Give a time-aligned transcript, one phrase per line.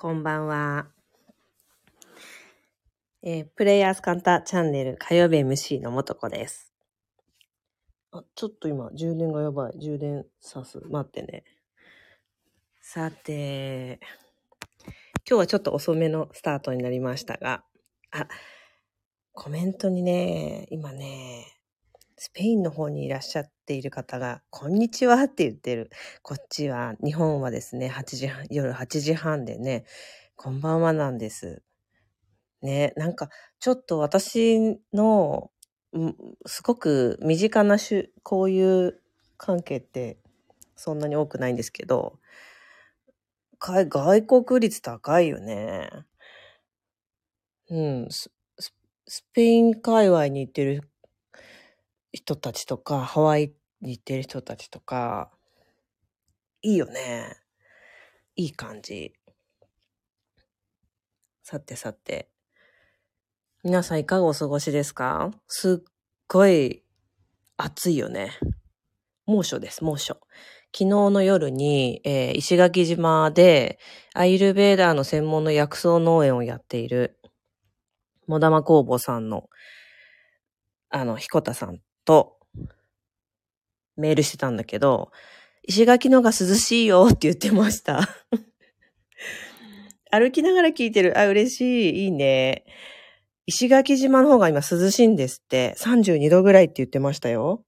[0.00, 0.86] こんばんは。
[3.20, 6.72] えープレイヤースカンタチャンネル火曜日 MC のもとこです。
[8.12, 9.72] あ、ちょっと今、充電がやばい。
[9.80, 10.78] 充電さす。
[10.88, 11.42] 待ってね。
[12.80, 13.98] さて、
[15.28, 17.64] 今日はちょっと遅めのスタートになりましたが、
[18.12, 18.28] あ、
[19.32, 21.57] コメントにね、今ね、
[22.20, 25.88] スペインの方にいらっしゃっている方が、こんにちはって言ってる。
[26.22, 29.84] こっちは、日本はですね、8時半、夜8時半でね、
[30.34, 31.62] こんばんはなんです。
[32.60, 35.52] ね、なんか、ちょっと私の、
[36.44, 39.00] すごく身近なし、こういう
[39.36, 40.18] 関係って、
[40.74, 42.18] そんなに多くないんですけど、
[43.60, 45.88] 外国率高いよね。
[47.70, 48.32] うん、ス
[49.06, 50.90] スペイン界隈に行ってる
[52.18, 55.30] 人たちとか、ハワイに行ってる人たちとか、
[56.62, 57.36] いいよね。
[58.34, 59.14] いい感じ。
[61.44, 62.28] さてさて。
[63.62, 65.30] 皆さんいかがお過ごしですか？
[65.46, 65.84] すっ
[66.26, 66.82] ごい
[67.56, 68.32] 暑いよね。
[69.26, 70.18] 猛暑です、猛暑。
[70.76, 73.78] 昨日の夜に、えー石垣島で
[74.12, 77.20] アイルベーダーの専門の薬草農園をやっている、
[78.26, 79.48] モダマ工房さんの、
[80.90, 82.38] あの、ひこたさんと
[83.96, 85.10] メールしてたんだけど、
[85.62, 88.08] 石垣のが涼しいよって言ってました。
[90.10, 91.18] 歩きながら聞いてる。
[91.18, 92.04] あ、嬉しい。
[92.04, 92.64] いいね。
[93.44, 95.74] 石垣島の方が今涼しいんですって。
[95.76, 97.66] 32度ぐらいって言ってましたよ。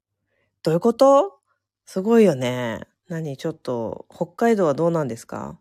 [0.63, 1.39] どういうこと？
[1.85, 2.81] すごいよね。
[3.09, 3.37] 何？
[3.37, 5.61] ちょっと、北海道はどうなんですか？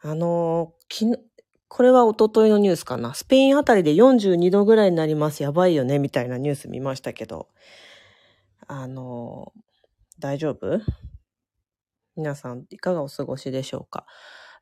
[0.00, 1.04] あの、き
[1.68, 3.14] これは一昨日のニュースかな。
[3.14, 5.42] スペインあたりで42度ぐらいになります。
[5.42, 5.98] やばいよね。
[5.98, 7.48] みたいなニュース見ましたけど。
[8.66, 9.52] あの、
[10.18, 10.80] 大丈夫？
[12.16, 14.06] 皆さん、いかがお過ごしでしょうか？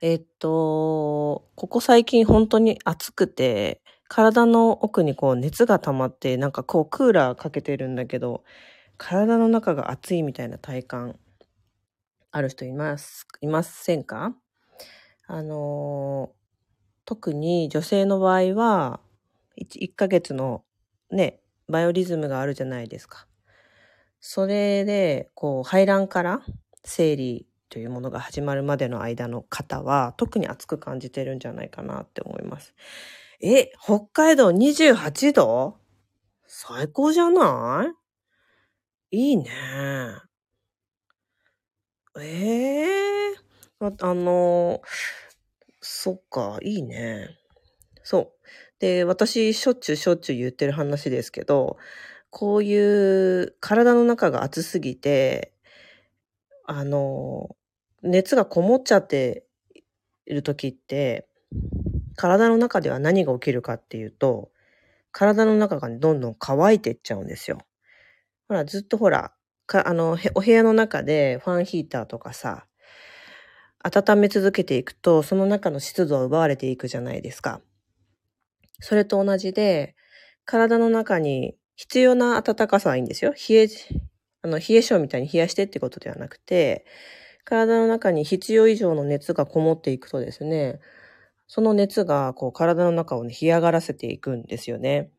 [0.03, 8.45] えっと、ここ最近本当に暑くて、体の奥にこう熱が溜まって、なんかこうクーラーかけてるんだけど、
[8.99, 11.19] 体の中が暑いみたいな体感、
[12.31, 14.35] ある人います、いませんか？
[15.27, 16.31] あの、
[17.07, 19.01] 特に女性の場合は、
[19.57, 20.65] 1, 1ヶ月の
[21.11, 23.27] ね、バイオリズムがあるじゃないですか。
[24.21, 26.43] それで、こう、排卵から
[26.85, 32.75] 生理というものが始まるまでの間の方は、特に暑く感じてるんじゃないかなって思います。
[33.41, 35.77] え、北海道28度？
[36.47, 37.87] 最高じゃな
[39.13, 39.19] い？
[39.31, 39.47] いいね。
[42.19, 43.35] ええ
[43.81, 44.81] ああの、
[45.89, 47.39] そっか、いいね。
[48.03, 48.47] そう。
[48.81, 51.77] で、私、しょっちゅうしょっちゅう言ってる話ですけど、
[52.31, 55.53] こういう体の中が暑すぎて、
[56.65, 57.57] あの、
[58.03, 59.47] 熱がこもっちゃって
[60.27, 61.29] いる時って、
[62.17, 64.51] 体の中では何が起きるかっていうと、
[65.13, 67.59] 体の中がどんどん乾いていっちゃうんですよ。
[68.49, 69.33] ほら、ずっとほら、
[69.67, 72.67] かあの、お部屋の中でファンヒーターとかさ、
[73.87, 77.61] 温め続けていくと、その中の湿度は奪われていくじゃないですか。
[78.81, 79.95] それと同じで、
[80.45, 83.33] 体の中に必要な暖かさはいいんですよ。
[83.33, 83.69] 冷え、
[84.43, 86.85] あの、冷え性みたいに冷やしてってことではなくて、
[87.45, 90.81] 体の中に必要以上の熱がこもっていくとですね、
[91.47, 95.13] その熱がこう体の中をね、干上がらせていくんですよね。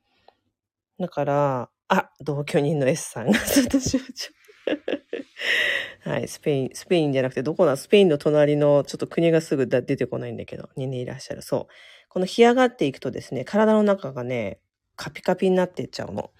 [0.99, 4.36] だから、あ、同居人の S さんがちょっと少々
[6.03, 7.77] はい、スペイン、スペインじゃなくてどこだ？
[7.77, 11.41] スペインの隣のちょっと国がすぐ出てこないんだけど、にねいらっしゃる。
[11.41, 11.73] そう。
[12.09, 14.59] この干上がっていくとですね、体の中がね、
[14.95, 16.31] カピカピになってっちゃうの。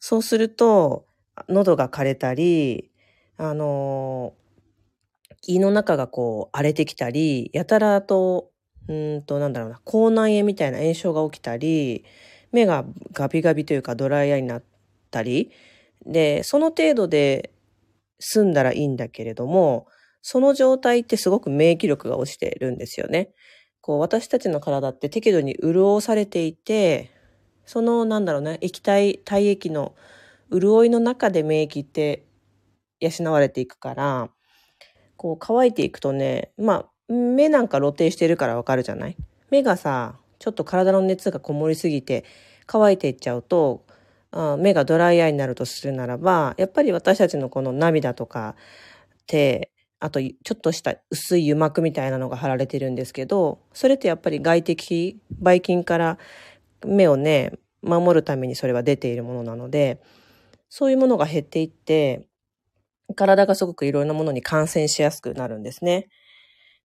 [0.00, 1.06] そうすると、
[1.48, 2.90] 喉が枯れたり、
[3.36, 4.34] あの
[5.46, 8.50] 胃の中がこう荒れてきたり、やたらと、
[8.88, 12.04] うんと、なんだろうな、口内炎みたいな炎症が起きたり、
[12.52, 14.62] 目がガビガビというかドライアイになっ
[15.10, 15.50] たり、
[16.04, 17.50] で、その程度で
[18.24, 19.86] 済んだらいいんだけれども、
[20.20, 23.30] その状態ってすごく免疫力が落ちてるんですよね。
[23.80, 27.10] こう、私たちの体って適度に潤されていて、
[27.66, 29.94] その、なんだろうね、液体、体液の
[30.52, 32.24] 潤いの中で免疫って
[33.00, 34.30] 養われていくから、
[35.16, 39.16] こう乾いていくとね、まあ、目なんか露呈してるからわかるじゃない？
[39.50, 42.24] 目がさ、ちょっと体の熱がこもりすぎて
[42.66, 43.84] 乾いていっちゃうと、
[44.58, 48.56] 目がドライアイになるとするならば、やっぱり私たちのこの涙とか
[49.26, 49.70] 手、
[50.00, 56.18] あとちょっとした薄い油膜みたいなのが貼られてるんですけど、それってやっぱり外敵、ばい菌から
[56.86, 57.52] 目をね、
[57.82, 60.00] 守るためにそれは出ているものなので、
[60.68, 62.26] そういうものが減っていって、
[63.16, 66.08] 体がすごくいろんなものに感染しやすくなるんですね。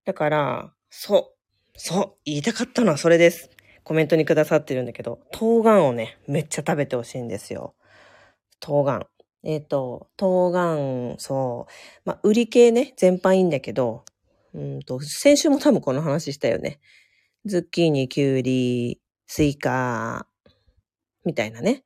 [0.05, 1.33] だから、そ
[1.75, 1.79] う。
[1.79, 3.49] そう、言いたかったのはそれです。
[3.87, 7.73] コメントにくださってるんだけど、冬瓜をね、めっちゃ食べてほしいんですよ。
[8.59, 9.07] 冬瓜。
[9.45, 11.71] えっ、ー、と、冬瓜、そう。
[12.03, 14.03] まあ、売り系ね、全般いいんだけど、
[14.53, 16.81] うんと、先週も多分この話したよね。
[17.45, 20.27] ズッキーニ、キュウリ、スイカ、
[21.23, 21.85] みたいなね。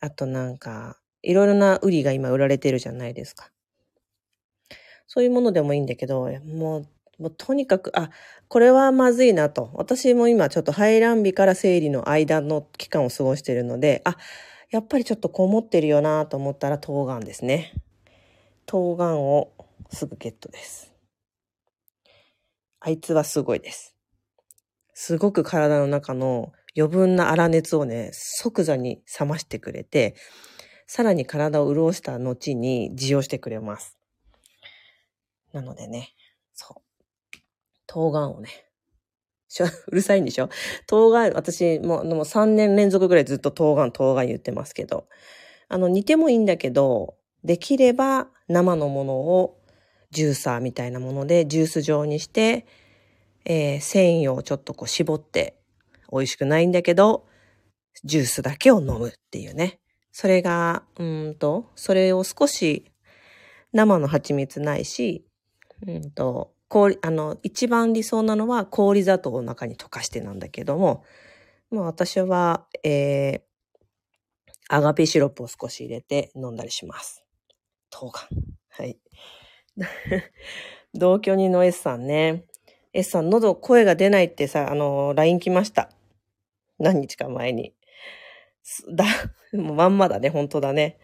[0.00, 3.50] あとなんか、いろいろなウリが今売られてるじゃないですか。
[5.06, 6.88] そういうものでもいいんだけど、もう、
[7.22, 8.10] もうとにかく、あ、
[8.48, 9.70] これはまずいなと。
[9.74, 14.16] 私も今ちょっと排卵日から生理の間の期間を過ごしてるので、あ、
[14.70, 17.74] やっぱりちょっとこもってるよなと思ったら冬瓜ですね。
[18.66, 19.52] 冬瓜を
[19.90, 20.92] すぐゲットです。
[22.80, 23.94] あいつはすごいです。
[24.94, 30.16] すごく体の中の余分な粗熱をね、即座に冷ましてくれて、
[30.88, 33.96] さらに体を潤した後に使用してくれます。
[35.52, 36.14] なのでね、
[36.54, 36.91] そう。
[37.92, 38.48] 冬瓜をね、
[39.88, 40.48] うるさいんでしょ？
[40.86, 45.06] 冬瓜、私ももう3年連続ぐらいずっと冬瓜、冬瓜言ってますけど、
[45.68, 49.58] あの、煮てもいいんだけど、できれば生のものを
[50.10, 52.66] ジューサーみたいなものでジュース状にして、
[53.44, 55.58] えー、繊維をちょっとこう絞って
[56.12, 57.26] 美味しくないんだけど、
[58.04, 59.80] ジュースだけを飲むっていうね。
[60.12, 62.86] それが、うんと、それを少し
[63.72, 65.26] 生の蜂蜜ないし、
[65.86, 71.04] うんと、氷、あの、一番理想なのは氷砂糖を中に溶かしてなんだけども、
[71.70, 77.26] まあ私は、えー、アガペシロップを少し入れて飲んだりします。
[77.90, 78.26] 冬瓜。
[78.70, 78.98] はい。
[80.94, 82.46] 同居人の S さんね。
[82.94, 85.90] S さん、喉声が出ないってさ、あの、LINE 来ました。
[86.78, 87.74] 何日か前に。
[88.90, 89.04] だ、
[89.52, 90.96] もうまんまだね、本当だね。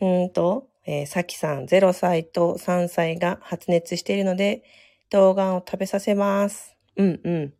[0.00, 4.64] うんと、えー、さきさん、0歳と3歳が発熱しているので、
[5.10, 6.76] 冬瓜を食べさせます。
[6.96, 7.54] うんうん。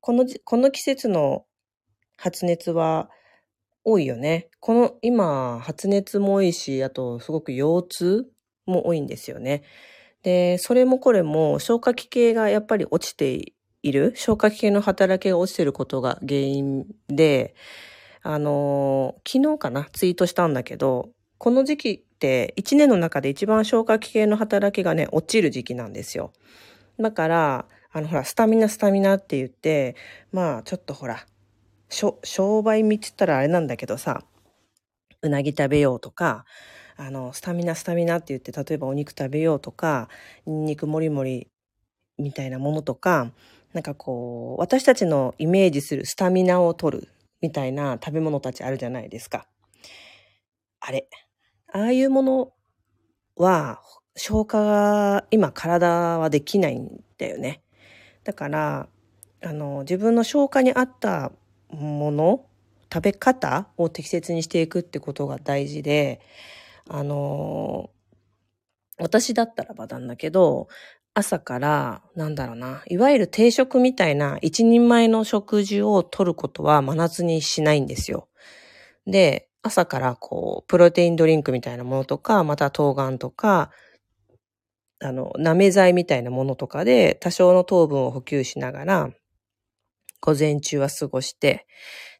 [0.00, 1.44] この、この季節の
[2.16, 3.10] 発熱は
[3.84, 4.48] 多いよね。
[4.60, 8.26] この、今、発熱も多いし、あと、すごく腰痛
[8.66, 9.62] も多いんですよね。
[10.22, 13.52] で、それもこれも消化器系がやっぱり落ちて
[13.82, 17.54] いる、消化器系の働きが落ちていることが原因で、
[18.22, 26.32] あの、昨日かな、ツイートしたんだけど、この時期1年の中で一番消化器系の働きがね、落ちる時期なんですよ。
[26.98, 29.96] だから、あの、ほら、スタミナ、スタミナって言って、
[30.32, 31.26] まあ、ちょっとほら、
[31.88, 34.24] 商売見ってったらあれなんだけどさ、
[35.22, 36.44] うなぎ食べようとか、
[36.96, 40.08] あの、スタミナ、スタミナって言って、例えばお肉食べようとか、
[40.46, 41.48] ニンニクもりもり
[42.18, 43.32] みたいなものとか、
[43.74, 47.08] なんかこう、私たちのイメージするスタミナを取る
[47.40, 49.46] みたいな食べ物たちあるじゃないですか。
[50.80, 51.08] あれ。
[51.72, 52.52] ああいうもの
[53.36, 53.82] は、
[54.16, 57.62] 消化が、今体はできないんだよね。
[58.24, 58.88] だから、
[59.42, 61.32] あの、自分の消化に合った
[61.70, 62.46] もの、
[62.92, 66.20] 食べ方を適切にしていくってことが大事で、
[66.88, 67.90] あの、
[68.98, 70.68] 私だったらばなんだけど、
[71.14, 78.28] 朝から、なんだろうな、いわゆる定食みたいな一人前の食事を取ることは真夏にしないんですよ。
[79.06, 83.70] で、朝からこう、プロテインドリンクみたいなものとか、また冬瓜とか、
[85.00, 89.10] あの、舐め剤みたいなものとかで多少の糖分を補給しながら、
[90.20, 91.66] 午前中は過ごして、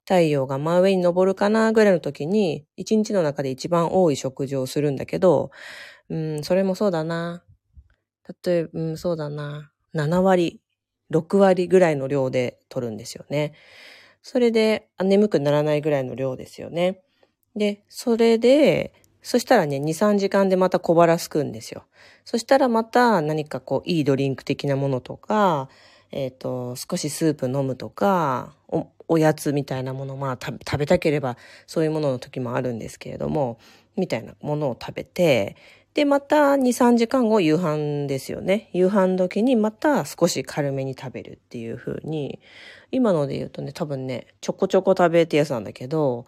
[0.05, 5.51] 太陽が真上に昇るかなぐらいの時に、一日の中で一番多い食事をするんだけど、
[6.11, 7.45] うん、それもそうだな。
[8.45, 9.73] 例えば、うん、そうだな。
[9.93, 10.61] 7割、
[11.11, 13.55] 6割ぐらいの量で取るんですよね。
[14.23, 17.03] それで、眠くならないぐらいの量ですよね。
[17.57, 21.85] で、それで、そしたらね、2、3時間でまた小腹すくんですよ。
[22.25, 25.69] そしたらまた何かこう、いいドリンク的なものとか、
[26.13, 31.37] えっ、ー、と、少しスープ飲むとか、お、おやつみたいなもの、まあ食べたければ
[31.67, 33.59] そういうものの時もあるんですけれども、
[33.97, 35.57] みたいなものを食べて、
[35.95, 38.69] で、また2、3時間後夕飯ですよね。
[38.75, 42.39] 夕飯時にまた少し軽めに食べるっていう風に、
[42.91, 46.27] 今ので言うとね、多分ね、ちょこちょこ食べってやつなんだけど、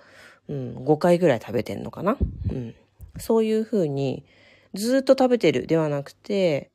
[0.49, 2.17] うん、5回ぐらい食べてんのかな？
[2.50, 2.75] うん。
[3.19, 4.25] そういうふうに、
[4.75, 6.71] ずっと食べてるではなくて、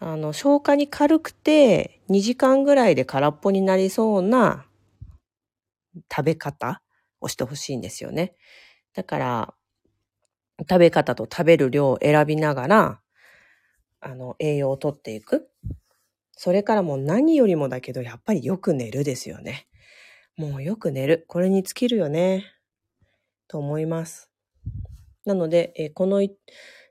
[0.00, 4.66] あの、消化に軽くて、2時間ぐらいで空っぽになりそうな
[6.14, 6.82] 食べ方
[7.20, 8.34] をしてほしいんですよね。
[8.94, 9.54] だから、
[10.60, 13.00] 食べ方と食べる量を選びながら、
[14.00, 15.48] あの、栄養をとっていく。
[16.36, 19.66] それからもう何よりもだけど、やっぱりよく寝るですよね。
[20.36, 21.24] もうよく寝る。
[21.28, 22.53] これに尽きるよね。
[23.48, 24.30] と思います。
[25.24, 26.26] なので、えこの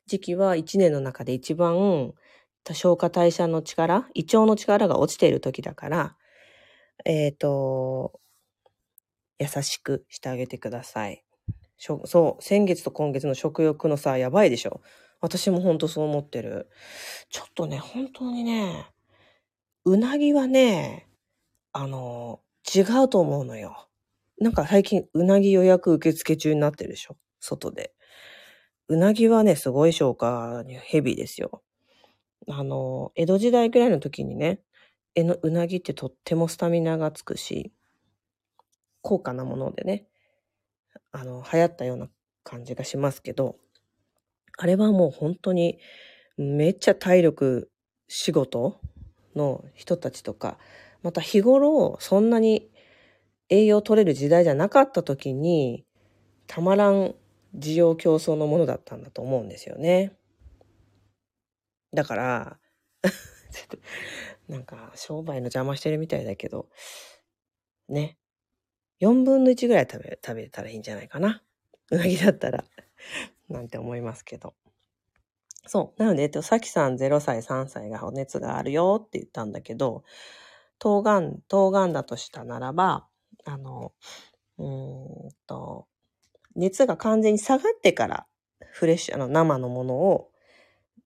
[0.07, 2.13] 時期は1年の中で一番
[2.71, 6.15] 消化代謝の力、胃腸の力が落ちている時だから、
[7.05, 8.19] えっ、と、
[9.39, 11.23] 優しくしてあげてください。
[11.77, 14.81] そう、先月と今月の食欲の差やばいでしょ。
[15.19, 16.69] 私も本当そう思ってる。
[17.29, 18.85] ちょっとね、本当にね、
[19.85, 21.07] うなぎはね、
[21.73, 22.39] あの、
[22.73, 23.89] 違うと思うのよ。
[24.43, 27.17] なんか最近うなぎ予約受付中になってるでしょ？
[27.39, 27.93] 外で。
[28.89, 31.63] うなぎはね、すごい消化にヘビーですよ。
[32.49, 34.59] あの、江戸時代ぐらいの時にね、
[35.15, 37.71] えのうなぎってとってもスタミナがつくし、
[39.01, 40.07] 高価なものでね、
[41.11, 42.09] あの、流行ったような
[42.43, 43.55] 感じがしますけど、
[44.57, 45.79] あれはもう本当に
[46.37, 47.71] めっちゃ体力
[48.09, 48.81] 仕事
[49.35, 50.57] の人たちとか、
[51.01, 52.69] また日頃そんなに
[53.49, 55.85] 栄養取れる時代じゃなかった時に、
[56.47, 57.15] たまらん
[57.55, 60.17] 需要競争のものだったんだと思うんですよね。
[61.93, 62.59] だから、
[64.47, 66.69] なんか商売の邪魔してるみたいだけど、
[67.87, 68.17] ね。
[68.99, 71.43] 4分の1ぐらい食べ、食べたらいいんじゃないかな。
[71.91, 72.63] うなぎだったら。
[73.49, 74.55] なんて思いますけど。
[75.65, 76.01] そう。
[76.01, 80.03] なので、えっと、さきさん0歳、3歳がお熱があるよって言ったんだけど、
[80.79, 83.07] 冬がん、冬がんだとしたならば、
[83.45, 83.93] あの、
[84.57, 84.63] う
[85.27, 85.87] んと、
[86.55, 88.27] 熱が完全に下がってから、
[88.71, 90.29] フレッシュ、あの、生のものを、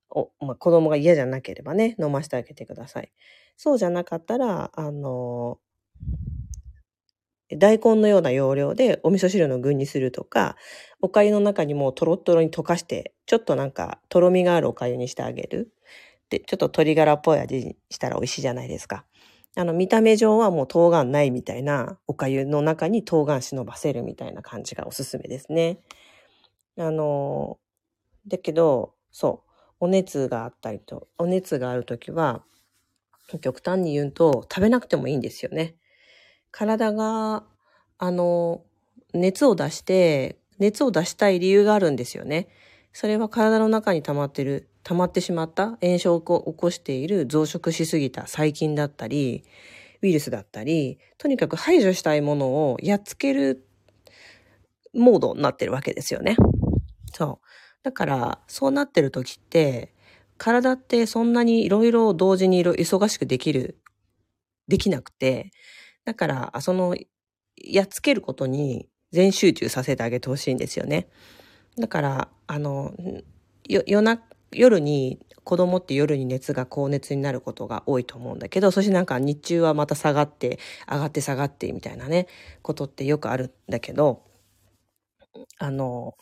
[0.09, 3.11] お、まあ、子供が嫌じゃなければね、飲ませてあげてください。
[3.57, 5.59] そうじゃなかったら、あの、
[7.49, 10.57] 大根のような要領でお味噌汁の具にするとか、
[11.01, 15.71] お粥の中にもうトロットロに溶かして、ちょっとなんかとろみがあるお粥にしてあげる。
[16.29, 19.05] で、ちょっと鶏ガラっぽい味にしたら美味しいじゃないですか。
[19.57, 25.79] あの、見た目上はもう冬瓜ないみたいなお粥の中に冬瓜忍ばせるみたいな感じがおすすめですね。
[26.77, 27.57] あの、
[28.27, 32.43] だけど、そう、お熱があったりと、お熱があるときは、
[33.41, 35.75] 極端に言うと食べなくてもいいんですよね。
[36.51, 37.43] 体が、
[37.97, 38.63] あの、
[39.15, 42.47] 熱を出して、熱を出したい理由があるんですよね。
[42.93, 49.43] それは体の中に溜まってる、溜まってしまった炎症を起こしている増殖しすぎた細菌だったり、
[50.01, 53.67] ウイルスだったり、とにかく排除したいものをやっつける
[54.93, 56.37] モードになってるわけですよね。
[57.13, 57.47] そう。
[57.83, 59.93] だから、そうなってる時って、
[60.37, 63.79] 体ってそんなにいろいろ同時に忙しくできる、
[64.69, 65.51] できなくて、
[66.05, 66.95] だから、その、
[67.57, 71.09] やっつけることに全集中させてあげてほしいんですよね。
[71.77, 72.93] だから、あの、
[73.67, 82.27] 夜な、夜に、子供って夜に熱が高熱になることが多いと思うんだけど、そしてなんか日中はまた下がって、上がって下がってみたいなね、
[82.61, 84.23] ことってよくあるんだけど、
[85.59, 86.15] あの、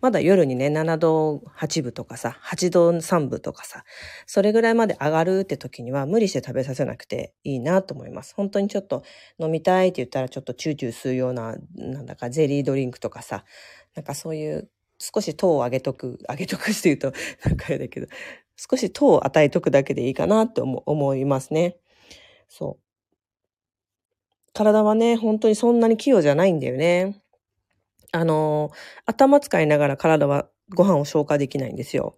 [0.00, 3.84] まだ夜にね、7度8分とかさ、8度3分とかさ、
[4.26, 8.34] それぐらいまで上がるって時には無理して食べさせなくていいなと思います。
[8.34, 9.02] 本当にちょっと
[9.38, 13.44] 飲みたいって言ったらちょっとチューチュー吸うような、なんだかゼリードリンクとかさ、
[13.94, 14.68] なんかそういう
[15.00, 17.12] 少し糖をあげとく、 あげとくって言うと
[17.44, 18.06] なんかあれだけど、
[18.56, 21.78] 少し糖を与えとくだけでいいかなって思思いますね。
[22.48, 22.90] そう。
[24.52, 27.22] 体はね、本当にそんなに器用じゃないんだよね。
[28.12, 28.72] あの、
[29.06, 32.16] 頭使いながら体はご飯を消化できないんですよ。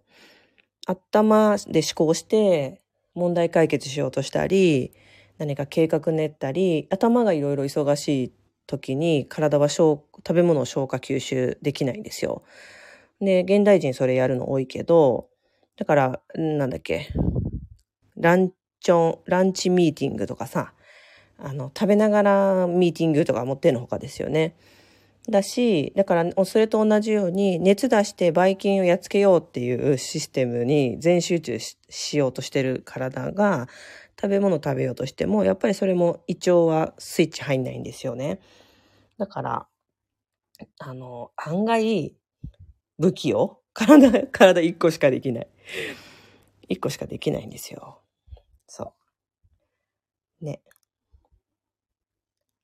[0.85, 2.81] 頭で思考して
[3.13, 4.91] 問題解決しようとしたり、
[5.37, 8.33] 何か計画練ったり、頭がいろいろ忙しい
[8.67, 10.03] 時に体は食
[10.33, 12.43] べ物を消化吸収できないんですよ。
[13.21, 15.27] で、現代人それやるの多いけど、
[15.77, 17.09] だから、なんだっけ、
[18.17, 20.73] ランチョン、ランチミーティングとかさ、
[21.39, 24.55] あの、食べながらミーティングとか持ってんのほかですよね。
[25.29, 33.67] だし、だから、それと同じように、熱出してばい菌をやっつけようっていうシステムに全集中ししようとしてる体が、
[34.21, 38.39] 食べ物食べようとしても、やっぱりそれも胃腸はスイッチ入んないんですよね。
[39.17, 39.67] だから、
[40.79, 42.15] あの、案外、
[42.99, 45.47] 不器用体、 体一個しかできない。
[46.69, 48.01] 一個しかできないんですよ。
[48.67, 48.93] そ
[50.41, 50.45] う。
[50.45, 50.61] ね。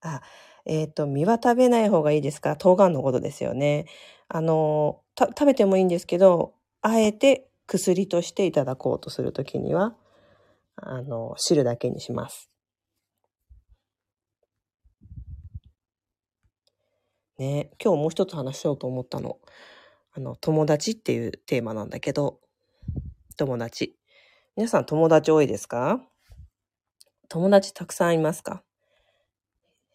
[0.01, 0.22] あ、
[0.65, 2.56] えっ、と、実は食べない方がいいですか？
[2.56, 3.86] 冬瓜のことですよね。
[4.27, 9.96] あの、た食べてもいいんですけど、あえて薬としていただこうとするときには、
[10.81, 12.50] あの、汁だけにします。
[17.38, 19.39] ね、今日もう一つ話しようと思ったの。
[20.12, 22.41] あの、友達っていうテーマなんだけど、
[23.38, 23.98] 友達。
[24.57, 26.01] 皆さん友達多いですか？
[27.29, 28.63] 友達たくさんいますか？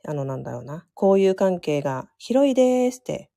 [0.07, 0.87] あの、なんだろうな。
[0.97, 3.31] 交友関係が広いですって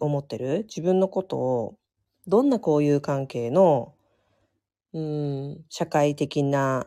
[0.00, 0.64] 思ってる？
[0.68, 1.78] 自分のことを、
[2.26, 3.94] どんな交友関係の、
[4.94, 6.86] うん、社会的な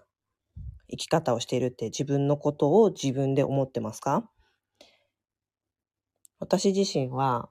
[0.89, 4.29] 生き方をしているって自分のことを自分で思ってますか？
[6.39, 7.49] 私自身は、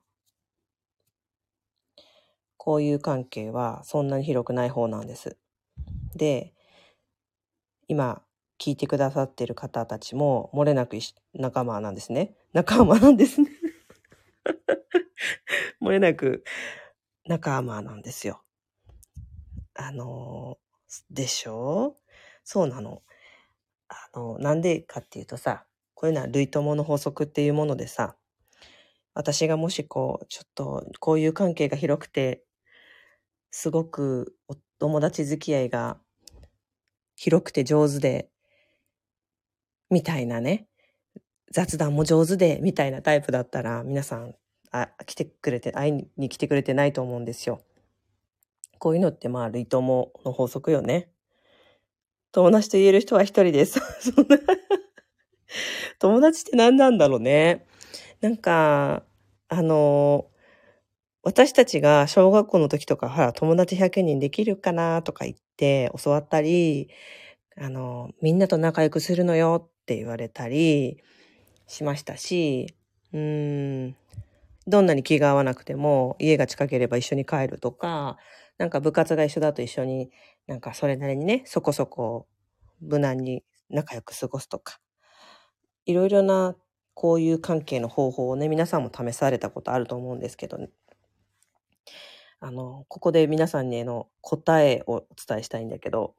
[2.56, 5.36] こういう関係はそんなに広くない方なんです。
[6.16, 6.54] で、
[7.88, 8.22] 今
[8.58, 10.98] 聞いてくださっている方たちも漏れなく
[11.34, 12.34] 仲間なんですね。
[12.52, 13.50] 仲間なんですね。
[15.80, 16.44] 漏れなく
[17.26, 18.42] 仲間なんですよ。
[19.82, 20.58] あの、
[21.10, 21.96] でしょ？
[22.44, 23.02] そうなの。
[23.88, 28.14] あの、なんでかっていうとさ、こういうのは類友の法則っていうものでさ、
[29.14, 32.44] 私がもしこう、ちょっとこういう関係が広くて、
[33.50, 35.98] すごくお友達付き合いが
[37.16, 38.28] 広くて上手で、
[39.90, 40.66] みたいなね、
[41.52, 44.34] 雑談も上手で、みたいなタイプだったら、皆さん、
[44.72, 47.62] あ、来てくれて、会いに来てくれてないと思うんですよ。
[48.80, 51.10] こういうのってまあ、類友の法則よね。
[52.32, 53.78] 友達と言える人は一人です。
[54.00, 54.38] そんな
[55.98, 57.66] 友達って何なんだろうね。
[58.22, 59.04] なんか、
[59.48, 60.30] あの、
[61.22, 66.88] 私たちが小学校の時とか、ほら、友達100人できるかなとか言って教わったり、
[67.58, 71.02] あの、みんなと仲良くするのよって言われたり
[71.66, 72.74] しましたし、
[73.12, 73.96] うん、
[74.66, 78.16] どんなに気が合わなくても家が近ければ一緒に帰るとか、
[78.60, 80.10] なんか部活が一緒だと一緒に
[80.46, 82.26] なんかそれなりにね、そこそこ
[82.82, 84.80] 無難に仲良く過ごすとか、
[85.86, 86.54] いろいろな
[86.92, 90.68] こういう関係の方法をね、皆さんも試されたことあると思うんですけどね。
[92.40, 96.14] あの、ここで皆さんにの答えをお伝えしたいんだけど、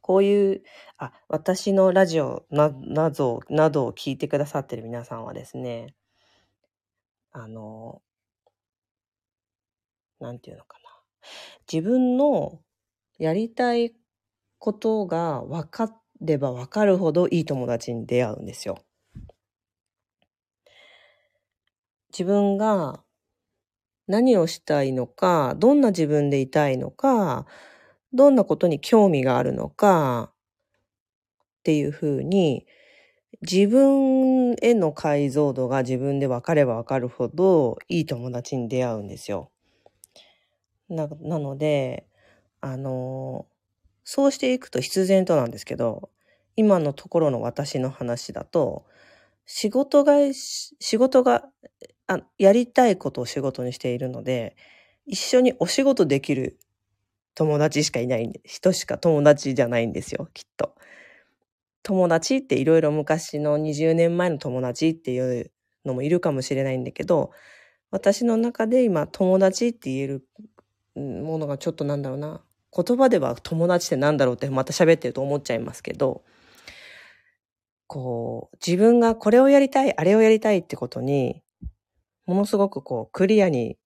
[0.00, 0.62] こういう、
[0.96, 5.94] あ、私のラジオな、など、などを聞いてくださってる皆さんはですね、
[7.32, 8.00] あの、
[10.18, 10.83] なんていうのかな。
[11.72, 12.60] 自分の
[13.18, 13.94] やりたい
[14.58, 18.78] ことが分かれば分かるほどいい友達に出会うんですよ。
[22.10, 23.04] 自分が
[24.06, 27.46] 何をしたいのか、どんな自分でいたいのか、
[28.12, 32.66] どんなことに興味があるのかっていうふうに、
[33.42, 39.50] 自分への解像度が自分で分かれば分かるほどいい友達に出会うんですよ。
[40.88, 42.06] な、なので、
[42.60, 43.46] あの、
[44.04, 46.10] そうしていくと必然となんですけど、
[46.56, 48.84] 今のところの私の話だと、
[49.46, 51.44] 仕事が、仕事が、
[52.06, 54.56] あやりたいことを仕事にしているので、
[55.06, 56.58] 一緒にお仕事できる
[57.34, 60.74] 友達しかいない、人しか友達じゃないんですよ、きっと。
[61.82, 65.50] 友達っていろいろ昔の20年前の友達っていう
[65.84, 67.30] のもいるかもしれないんだけど、
[67.90, 70.26] 私の中で今友達って言える
[71.00, 72.42] ものがちょっとなんだろうな。
[72.76, 76.24] 言葉では友達ってなんだろうってまた喋ってると思っちゃいますけど、
[77.86, 81.42] こう、自分がこれをやりたい、あれをやりたいってことに、
[82.26, 83.78] ものすごくこう、クリアに、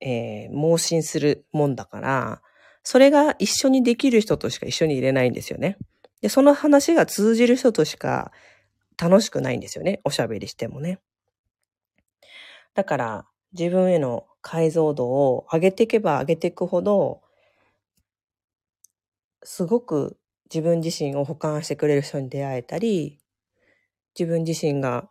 [0.00, 2.42] えー、盲信するもんだから、
[2.84, 5.78] それが一緒にできる人としか一緒にいれないんですよね。
[6.20, 8.32] で、その話が通じる人としか
[9.00, 10.00] 楽しくないんですよね。
[10.04, 11.00] おしゃべりしてもね。
[12.74, 17.22] だから、自分への解像度を上げていけば上げていくほど、
[19.42, 20.18] すごく
[20.52, 23.18] 自分自身を補完してくれる人に出会えたり、
[24.18, 25.08] 自分自身が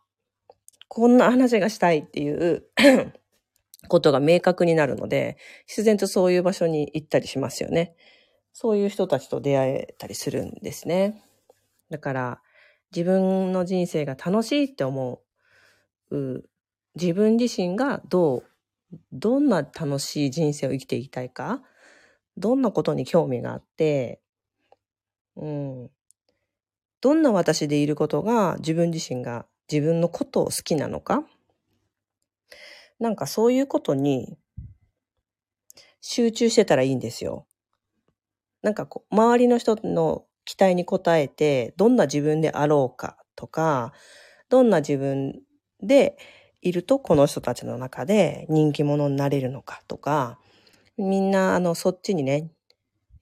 [0.88, 2.66] こんな話がしたいっていう
[3.88, 7.96] ことが明確になるので、自然とそういう場所に行ったりしますよね。
[8.54, 11.24] そういう人たちと出会えたりするんですね。
[11.90, 12.42] だから、
[12.94, 15.22] 自分の人生が楽しいって思
[16.10, 16.44] う、
[16.96, 18.44] 自分自身がどう、
[19.12, 21.62] どんな楽しい人生を生きていきたいか、
[22.38, 24.22] どんなことに興味があって、
[25.36, 25.90] うん、
[27.02, 31.24] どんな私でいることが自分自身が自分のことを好きなのか、
[33.00, 34.38] なんかそういうことに
[36.02, 37.48] 集中してたらいいんですよ。
[38.62, 43.94] なんかこう、周りの人の期待に応えて、どんな自分であろうかとか、
[44.50, 45.42] どんな自分
[45.82, 46.18] で
[46.62, 50.40] いるとこの人たちの中で人気者になれるのかとか、
[50.98, 52.52] みんなあのそっちにね、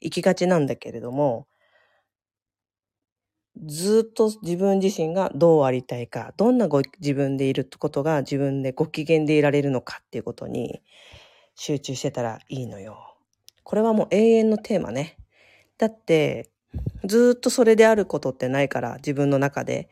[0.02, 1.48] 行きがちなんだけれども、
[3.66, 10.82] ずっと自分自身がどうありたいか、どんなご自分でいることが自分でご機嫌でいられるのかっていうことに
[11.56, 13.18] 集中してたらいいのよ。
[13.64, 15.18] これはもう永遠のテーマね。
[15.78, 16.50] だって、
[17.06, 19.90] ずっとそれであることってないから、自分の中で。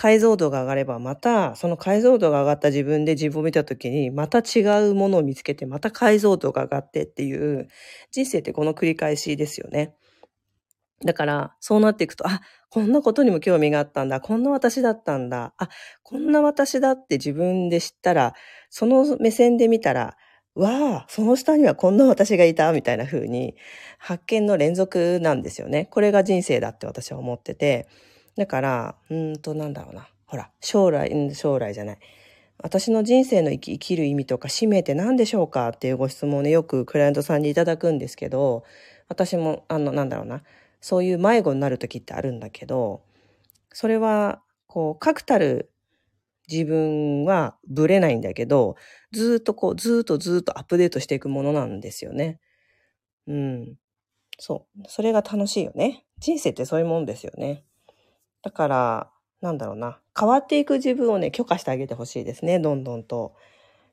[0.00, 7.66] 解像度が上がれば、また、その解像度が上がった自分で自分を見たときに、また違うものを見つけて、また解像度が上がってっていう、
[8.12, 9.96] 人生ってこの繰り返しですよね。
[11.04, 14.20] だから、そうなっていくと、あ、こんなことにも興味があったんだ。
[14.20, 15.52] こんな私だったんだ。
[15.58, 15.68] あ、
[16.04, 18.34] こんな私だって自分で知ったら、
[18.70, 20.16] その目線で見たら、
[20.54, 23.56] わあ、その下にはこんな私がいた、みたいな風に、
[23.98, 25.86] 発見の連続なんですよね。
[25.90, 27.88] これが人生だって私は思ってて。
[28.38, 30.08] だから、うんと、なんだろうな。
[30.24, 31.98] ほら、将来、将来じゃない。
[32.60, 35.68] 私の人生の生き生きる意味とか使命って何でしょうか？
[35.68, 38.64] っていうご質問をね、よくクライアントさんにいただくんですけど、
[39.08, 40.42] 私も、あの、なんだろうな。
[40.80, 43.02] そういう迷子になる時ってあるんだけど、
[43.72, 45.70] それは、こう、確たる
[46.50, 48.76] 自分はぶれないんだけど、
[49.12, 52.38] ずっとこう、ずっとずっとアップデートしていくものなんですよね。
[53.26, 53.74] うん。
[54.38, 54.82] そう。
[54.88, 56.04] それが楽しいよね。
[56.18, 57.64] 人生ってそういうもんですよね。
[58.42, 60.00] だから、なんだろうな。
[60.18, 62.58] 変わっていく自分をね、許可してあげてほしいですね。
[62.58, 63.34] どんどんと。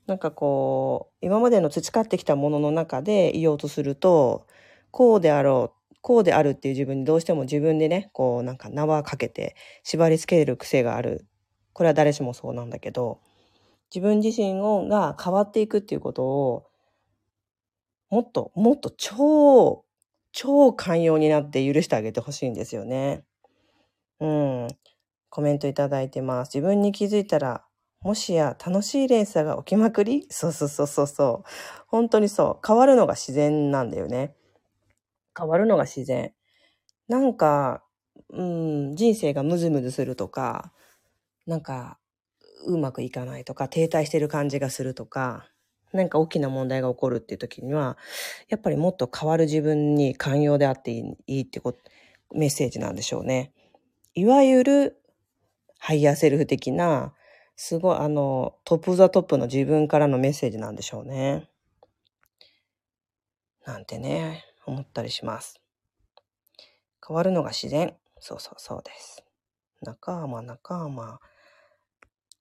[0.08, 4.48] なんかこう、今までの培ってきたものの中でいようとすると、
[4.92, 11.26] こうであろう、こうであるっていう自分にどうしても自分でね、こうなんか縄かけて縛り付ける癖がある。
[11.74, 13.22] これは誰しもそうなんだけど、
[13.96, 16.66] 自分自身をが変わっていくっていうことを、
[18.10, 19.86] もっと、もっと超、
[20.32, 23.24] 超寛容になって許してあげてほしいんですよね。
[24.20, 24.68] うん。
[25.30, 26.56] コメントいただいてます。
[26.58, 27.66] 自分に気づいたら、
[28.02, 30.28] もしや楽しい連鎖が起きまくり？
[30.30, 31.50] そうそうそうそうそう。
[31.88, 32.68] 本当にそう。
[32.68, 34.36] 変わるのが自然なんだよね。
[35.38, 36.34] 変わるのが自然。
[37.10, 37.84] なんか、
[38.32, 40.74] うん、人生がムズムズするとか、
[41.48, 42.00] なんか、
[42.68, 45.48] うまくいかないとか、停滞してる感じがするとか、
[45.94, 47.98] なんか大きな問題が起こるっていう時には、
[48.50, 51.80] やっぱりもっと変わる自分に寛容であっていいいいってこと、
[52.36, 53.54] メッセージなんでしょうね。
[54.16, 55.02] いわゆる、
[55.78, 57.14] higher self 的な、
[57.58, 61.50] すごい、あの、トップザトップの自分からのメッセージなんでしょうね。
[63.66, 65.60] なんてね、思ったりします。
[67.06, 67.94] 変わるのが自然。
[68.22, 69.26] そうそうそうです。
[69.82, 71.20] 仲間、仲間。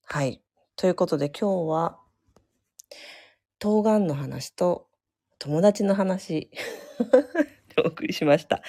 [0.05, 0.41] はい。
[0.77, 1.99] ということで今日は、
[3.59, 4.87] 冬瓜の話と
[5.41, 6.51] 友達の話
[7.79, 8.63] お送りしました。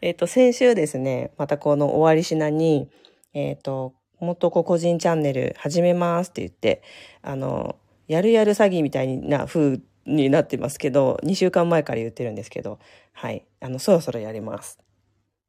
[0.00, 2.88] えっ、と、先週ですね、またこの終わりしなに、
[3.34, 6.82] えっ、と、もっとこ個人チャンネル始めますって言って、
[7.22, 7.76] あの、
[8.08, 12.78] やるやる詐欺みたいな風になってますけど、2週間前から言ってるんですけど、
[13.12, 13.46] はい。
[13.60, 14.78] あの、そろそろやります。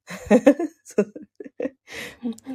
[0.83, 1.13] そう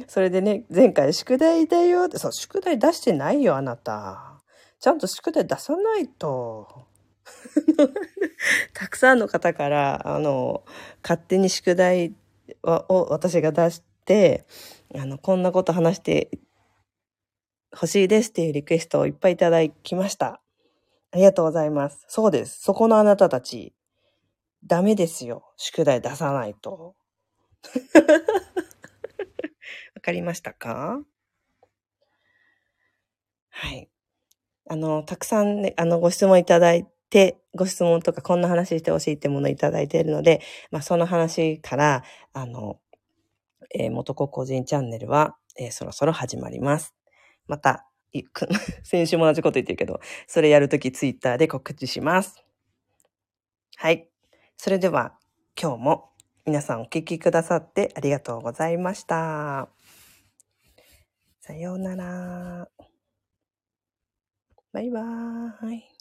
[0.07, 4.41] それでね、前回宿題だよって、そう、宿題出してないよ、あなた。
[4.79, 6.87] ちゃんと宿題出さないと。
[8.73, 10.63] たくさんの方から、あの、
[11.03, 12.13] 勝手に宿題
[12.63, 14.45] を私が出して、
[14.95, 16.29] あの、こんなこと話して
[17.71, 20.41] 欲しいですっていうリクエストをいっぱいいただきました。
[21.11, 22.05] ありがとうございます。
[22.07, 22.61] そうです。
[22.61, 23.73] そこのあなたたち、
[24.65, 25.43] ダメですよ。
[25.57, 26.95] 宿題出さないと。
[29.95, 30.99] わかりましたか？
[33.49, 33.89] はい。
[34.69, 42.79] あの、たくさんね、あの、ご質問いただいてて、ご質問とかこんな話してほしいってものをいただいているので、まあ、その話から、あの、
[43.75, 46.95] えー、元子個人チャンネルは、えーそろそろ始まります。
[47.45, 47.87] また、
[48.83, 52.43] 先週も同じこと言ってるけど、それやるときツイッターで告知します。
[53.75, 54.09] はい。
[54.57, 55.19] それでは、
[55.59, 56.09] 今日も
[56.45, 59.69] 皆さんお聞きくださってありがとうございました。
[61.41, 62.67] さようなら。
[64.71, 65.92] バイバーイ。